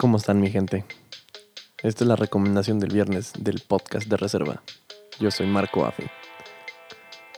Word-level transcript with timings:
¿Cómo 0.00 0.16
están 0.16 0.40
mi 0.40 0.48
gente? 0.48 0.84
Esta 1.82 2.04
es 2.04 2.08
la 2.08 2.14
recomendación 2.14 2.78
del 2.78 2.92
viernes 2.92 3.32
del 3.36 3.60
podcast 3.66 4.06
de 4.06 4.16
reserva. 4.16 4.62
Yo 5.18 5.32
soy 5.32 5.48
Marco 5.48 5.84
Afi. 5.84 6.04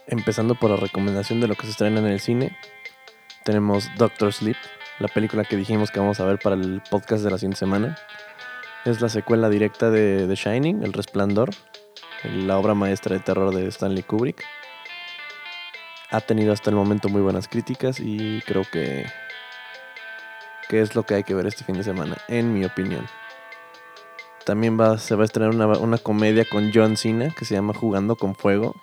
Empezando 0.06 0.54
por 0.54 0.68
la 0.68 0.76
recomendación 0.76 1.40
de 1.40 1.48
lo 1.48 1.54
que 1.54 1.62
se 1.62 1.70
estrena 1.70 2.00
en 2.00 2.06
el 2.06 2.20
cine, 2.20 2.54
tenemos 3.46 3.88
Doctor 3.96 4.34
Sleep, 4.34 4.58
la 4.98 5.08
película 5.08 5.44
que 5.44 5.56
dijimos 5.56 5.90
que 5.90 6.00
vamos 6.00 6.20
a 6.20 6.26
ver 6.26 6.38
para 6.38 6.54
el 6.54 6.82
podcast 6.90 7.24
de 7.24 7.30
la 7.30 7.38
siguiente 7.38 7.56
semana. 7.56 7.96
Es 8.84 9.00
la 9.00 9.08
secuela 9.08 9.48
directa 9.48 9.90
de 9.90 10.26
The 10.26 10.34
Shining, 10.34 10.82
El 10.82 10.92
Resplandor, 10.92 11.48
la 12.24 12.58
obra 12.58 12.74
maestra 12.74 13.16
de 13.16 13.22
terror 13.22 13.54
de 13.54 13.68
Stanley 13.68 14.02
Kubrick. 14.02 14.44
Ha 16.10 16.20
tenido 16.20 16.52
hasta 16.52 16.68
el 16.68 16.76
momento 16.76 17.08
muy 17.08 17.22
buenas 17.22 17.48
críticas 17.48 18.00
y 18.00 18.42
creo 18.42 18.64
que 18.70 19.06
que 20.70 20.80
es 20.80 20.94
lo 20.94 21.02
que 21.02 21.14
hay 21.14 21.24
que 21.24 21.34
ver 21.34 21.46
este 21.46 21.64
fin 21.64 21.76
de 21.76 21.82
semana, 21.82 22.16
en 22.28 22.54
mi 22.54 22.64
opinión. 22.64 23.04
También 24.46 24.78
va, 24.78 24.98
se 24.98 25.16
va 25.16 25.22
a 25.22 25.24
estrenar 25.24 25.50
una, 25.50 25.66
una 25.66 25.98
comedia 25.98 26.44
con 26.44 26.70
John 26.72 26.96
Cena 26.96 27.34
que 27.36 27.44
se 27.44 27.54
llama 27.56 27.74
Jugando 27.74 28.14
con 28.14 28.36
Fuego. 28.36 28.76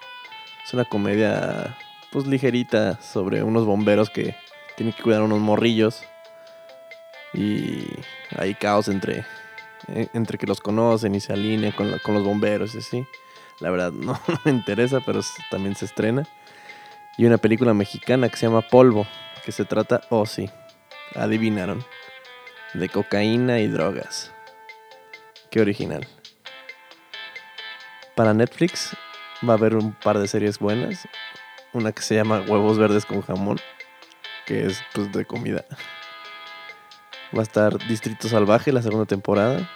Es 0.66 0.73
una 0.73 0.84
comedia 0.84 1.78
pues 2.12 2.28
ligerita 2.28 3.02
sobre 3.02 3.42
unos 3.42 3.66
bomberos 3.66 4.09
que 4.09 4.36
tienen 4.76 4.94
que 4.94 5.02
cuidar 5.02 5.22
unos 5.22 5.40
morrillos. 5.40 6.04
Y 7.34 7.88
hay 8.38 8.54
caos 8.56 8.90
entre, 8.90 9.26
eh, 9.88 10.09
entre 10.14 10.38
que 10.38 10.45
los 10.45 10.59
conocen 10.59 11.16
y 11.16 11.22
se 11.22 11.31
alinean 11.31 11.72
con, 11.72 11.98
con 12.00 12.16
los 12.16 12.23
bomberos 12.26 12.76
y 12.76 12.80
así. 12.80 13.08
La 13.62 13.72
verdad 13.72 13.92
no, 13.94 14.20
me 14.44 14.52
interesa, 14.52 15.00
pero 15.06 15.22
también 15.50 15.73
se 15.78 15.86
estrena. 15.86 16.28
Y 17.17 17.26
una 17.26 17.38
película 17.38 17.73
mexicana 17.73 18.28
que 18.28 18.36
se 18.36 18.45
llama 18.45 18.62
Polvo, 18.62 19.08
que 19.45 19.54
se 19.54 19.64
trata, 19.64 20.02
oh 20.09 20.26
sí, 20.26 20.50
adivinaron, 21.16 21.84
de 22.74 22.90
cocaína 22.90 23.60
y 23.60 23.68
drogas. 23.68 24.34
Qué 25.50 25.62
original. 25.62 26.08
Para 28.16 28.34
Netflix 28.34 28.95
va 29.48 29.54
a 29.54 29.58
haber 29.58 29.76
un 29.76 29.94
par 29.94 30.18
de 30.18 30.28
series 30.28 30.59
buenas. 30.59 31.08
Una 31.73 31.92
que 31.92 32.02
se 32.02 32.16
llama 32.16 32.42
Huevos 32.42 32.78
Verdes 32.78 33.06
con 33.06 33.22
Jamón, 33.22 33.59
que 34.46 34.66
es 34.66 34.81
pues 34.94 35.12
de 35.12 35.26
comida. 35.26 35.66
Va 37.36 37.42
a 37.42 37.44
estar 37.44 37.78
Distrito 37.88 38.28
Salvaje, 38.28 38.72
la 38.72 38.81
segunda 38.81 39.06
temporada. 39.06 39.70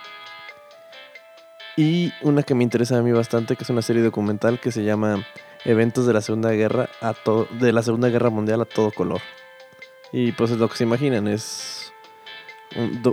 Y 1.77 2.11
una 2.21 2.43
que 2.43 2.55
me 2.55 2.63
interesa 2.63 2.97
a 2.97 3.01
mí 3.01 3.11
bastante, 3.11 3.55
que 3.55 3.63
es 3.63 3.69
una 3.69 3.81
serie 3.81 4.01
documental 4.01 4.59
que 4.59 4.71
se 4.71 4.83
llama 4.83 5.25
Eventos 5.63 6.05
de 6.05 6.13
la 6.13 6.21
Segunda 6.21 6.51
Guerra 6.51 6.89
a 7.01 7.13
de 7.59 7.71
la 7.71 7.83
Segunda 7.83 8.09
Guerra 8.09 8.29
Mundial 8.29 8.61
a 8.61 8.65
todo 8.65 8.91
color. 8.91 9.21
Y 10.11 10.33
pues 10.33 10.51
es 10.51 10.57
lo 10.57 10.67
que 10.67 10.75
se 10.75 10.83
imaginan, 10.83 11.27
es 11.27 11.93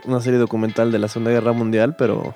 una 0.05 0.21
serie 0.21 0.39
documental 0.39 0.93
de 0.93 0.99
la 0.99 1.09
Segunda 1.09 1.31
Guerra 1.31 1.53
Mundial, 1.53 1.97
pero 1.97 2.35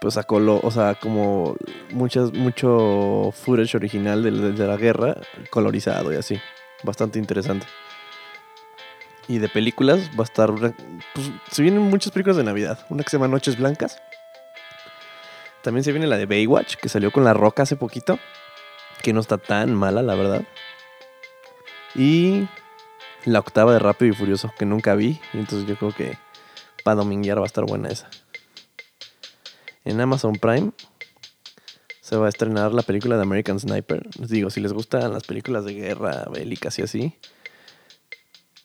pues 0.00 0.14
sacó 0.14 0.36
o 0.36 0.70
sea, 0.70 0.94
como 0.94 1.56
muchas, 1.90 2.32
mucho 2.32 3.32
footage 3.32 3.76
original 3.76 4.22
de, 4.22 4.66
la 4.66 4.76
guerra, 4.76 5.16
colorizado 5.50 6.12
y 6.12 6.16
así. 6.16 6.38
Bastante 6.84 7.18
interesante. 7.18 7.66
Y 9.26 9.38
de 9.38 9.48
películas 9.48 10.10
va 10.18 10.22
a 10.22 10.24
estar 10.24 10.50
pues 10.52 11.30
se 11.50 11.62
vienen 11.62 11.82
muchas 11.82 12.12
películas 12.12 12.36
de 12.36 12.44
Navidad. 12.44 12.86
Una 12.88 13.02
que 13.02 13.10
se 13.10 13.16
llama 13.16 13.28
Noches 13.28 13.58
Blancas. 13.58 14.00
También 15.62 15.82
se 15.82 15.92
viene 15.92 16.06
la 16.06 16.16
de 16.16 16.26
Baywatch, 16.26 16.76
que 16.76 16.88
salió 16.88 17.10
con 17.10 17.24
La 17.24 17.34
Roca 17.34 17.64
hace 17.64 17.76
poquito. 17.76 18.18
Que 19.02 19.12
no 19.12 19.20
está 19.20 19.36
tan 19.36 19.74
mala, 19.74 20.02
la 20.02 20.14
verdad. 20.14 20.42
Y 21.94 22.48
la 23.24 23.38
octava 23.40 23.72
de 23.72 23.78
Rápido 23.78 24.12
y 24.12 24.14
Furioso 24.14 24.52
que 24.58 24.66
nunca 24.66 24.94
vi. 24.94 25.20
Y 25.32 25.38
entonces 25.38 25.66
yo 25.68 25.76
creo 25.76 25.92
que 25.94 26.18
para 26.84 26.96
dominguear 26.96 27.38
va 27.38 27.44
a 27.44 27.46
estar 27.46 27.64
buena 27.64 27.88
esa. 27.88 28.08
En 29.84 30.00
Amazon 30.00 30.34
Prime 30.34 30.72
se 32.00 32.16
va 32.16 32.26
a 32.26 32.28
estrenar 32.28 32.72
la 32.72 32.82
película 32.82 33.16
de 33.16 33.22
American 33.22 33.60
Sniper. 33.60 34.06
Les 34.18 34.30
digo, 34.30 34.50
si 34.50 34.60
les 34.60 34.72
gustan 34.72 35.12
las 35.12 35.24
películas 35.24 35.64
de 35.64 35.74
guerra, 35.74 36.26
bélicas 36.32 36.78
y 36.78 36.82
así. 36.82 37.14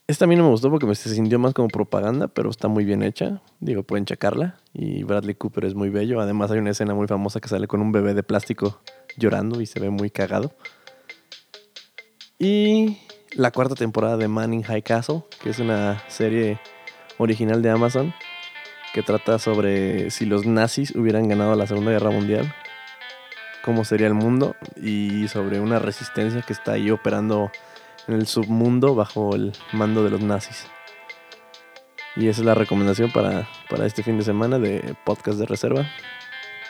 Esta 0.06 0.26
a 0.26 0.28
mí 0.28 0.36
no 0.36 0.44
me 0.44 0.50
gustó 0.50 0.70
porque 0.70 0.86
me 0.86 0.96
se 0.96 1.14
sintió 1.14 1.40
más 1.40 1.54
como 1.54 1.70
propaganda, 1.70 2.28
pero 2.28 2.50
está 2.50 2.68
muy 2.68 2.84
bien 2.84 3.04
hecha. 3.04 3.42
Digo, 3.60 3.84
pueden 3.84 4.06
checarla. 4.06 4.60
Y 4.74 5.04
Bradley 5.04 5.36
Cooper 5.36 5.66
es 5.66 5.76
muy 5.76 5.90
bello. 5.90 6.20
Además 6.20 6.52
hay 6.52 6.60
una 6.60 6.72
escena 6.72 6.94
muy 6.94 7.08
famosa 7.08 7.40
que 7.40 7.48
sale 7.48 7.68
con 7.68 7.82
un 7.82 7.92
bebé 7.92 8.14
de 8.14 8.24
plástico 8.24 8.82
llorando 9.18 9.62
y 9.62 9.66
se 9.66 9.80
ve 9.80 9.90
muy 9.90 10.10
cagado. 10.10 10.56
Y 12.38 12.98
la 13.36 13.52
cuarta 13.52 13.76
temporada 13.76 14.18
de 14.18 14.28
Manning 14.28 14.64
High 14.64 14.84
Castle, 14.84 15.24
que 15.42 15.50
es 15.50 15.60
una 15.60 16.04
serie 16.08 16.60
original 17.18 17.62
de 17.62 17.70
Amazon 17.70 18.14
que 18.94 19.02
trata 19.02 19.40
sobre 19.40 20.12
si 20.12 20.26
los 20.26 20.46
nazis 20.46 20.96
hubieran 20.96 21.28
ganado 21.28 21.56
la 21.56 21.66
Segunda 21.66 21.92
Guerra 21.92 22.12
Mundial, 22.12 22.54
cómo 23.64 23.86
sería 23.86 24.06
el 24.06 24.14
mundo 24.14 24.56
y 24.76 25.28
sobre 25.30 25.60
una 25.60 25.80
resistencia 25.80 26.44
que 26.44 26.54
está 26.54 26.74
ahí 26.74 26.92
operando 26.92 27.52
en 28.08 28.14
el 28.14 28.28
submundo 28.28 28.94
bajo 28.94 29.36
el 29.36 29.54
mando 29.72 30.04
de 30.04 30.12
los 30.12 30.22
nazis. 30.22 30.68
Y 32.16 32.28
esa 32.28 32.42
es 32.42 32.46
la 32.46 32.54
recomendación 32.54 33.12
para, 33.12 33.48
para 33.68 33.88
este 33.88 34.04
fin 34.04 34.20
de 34.20 34.24
semana 34.24 34.60
de 34.60 34.96
podcast 35.06 35.40
de 35.40 35.48
reserva. 35.48 35.90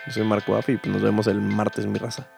Yo 0.06 0.14
soy 0.14 0.24
Marco 0.24 0.56
Afi 0.56 0.74
y 0.74 0.78
pues 0.78 0.94
nos 0.94 1.02
vemos 1.02 1.28
el 1.28 1.42
martes, 1.42 1.86
mi 1.86 2.00
raza. 2.00 2.30